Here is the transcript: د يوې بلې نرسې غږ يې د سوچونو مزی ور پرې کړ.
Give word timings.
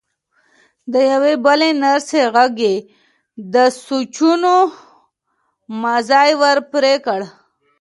د 0.93 0.95
يوې 1.11 1.33
بلې 1.45 1.69
نرسې 1.81 2.21
غږ 2.35 2.53
يې 2.67 2.75
د 3.53 3.55
سوچونو 3.85 4.55
مزی 5.81 6.31
ور 6.41 6.57
پرې 6.71 6.95
کړ. 7.05 7.19